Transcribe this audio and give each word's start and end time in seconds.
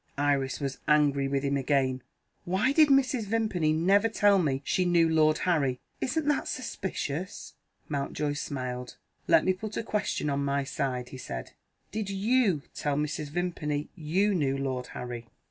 Iris 0.17 0.59
was 0.59 0.79
angry 0.87 1.27
with 1.27 1.43
him 1.43 1.55
again: 1.57 2.01
"Why 2.43 2.71
did 2.71 2.87
Mrs. 2.87 3.25
Vimpany 3.25 3.71
never 3.71 4.09
tell 4.09 4.39
me 4.39 4.63
she 4.65 4.83
knew 4.83 5.07
Lord 5.07 5.37
Harry? 5.37 5.79
Isn't 6.01 6.27
that 6.27 6.47
suspicious?" 6.47 7.53
Mountjoy 7.87 8.33
smiled. 8.33 8.97
"Let 9.27 9.45
me 9.45 9.53
put 9.53 9.77
a 9.77 9.83
question 9.83 10.27
on 10.31 10.43
my 10.43 10.63
side," 10.63 11.09
he 11.09 11.19
said. 11.19 11.51
"Did 11.91 12.09
you 12.09 12.63
tell 12.73 12.97
Mrs. 12.97 13.27
Vimpany 13.27 13.89
you 13.95 14.33
knew 14.33 14.57
Lord 14.57 14.87
Harry?" 14.87 15.27